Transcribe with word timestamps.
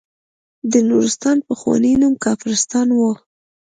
د 0.71 0.73
نورستان 0.89 1.37
پخوانی 1.47 1.93
نوم 2.01 2.13
کافرستان 2.25 2.87
وه. 2.97 3.13